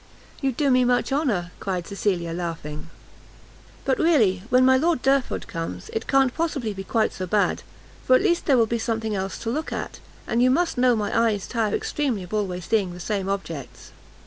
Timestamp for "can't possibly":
6.07-6.73